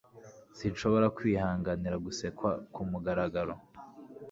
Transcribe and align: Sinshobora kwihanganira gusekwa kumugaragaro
Sinshobora 0.57 1.07
kwihanganira 1.17 1.95
gusekwa 2.05 2.49
kumugaragaro 2.73 3.53